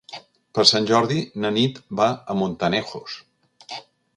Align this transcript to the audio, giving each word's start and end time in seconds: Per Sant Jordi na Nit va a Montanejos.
Per 0.57 0.63
Sant 0.69 0.87
Jordi 0.91 1.17
na 1.43 1.51
Nit 1.57 1.77
va 2.01 2.09
a 2.35 2.39
Montanejos. 2.41 3.21